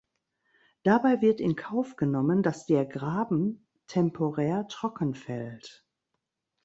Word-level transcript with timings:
Dabei 0.81 1.21
wird 1.21 1.39
in 1.39 1.55
Kauf 1.55 1.95
genommen, 1.95 2.41
dass 2.41 2.65
der 2.65 2.87
Graben 2.87 3.67
temporär 3.85 4.67
trocken 4.67 5.13
fällt. 5.13 5.85